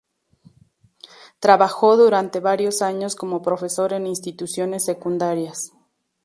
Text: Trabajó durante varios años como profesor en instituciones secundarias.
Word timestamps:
Trabajó 1.39 1.95
durante 1.95 2.39
varios 2.39 2.81
años 2.81 3.15
como 3.15 3.43
profesor 3.43 3.93
en 3.93 4.07
instituciones 4.07 4.83
secundarias. 4.85 5.73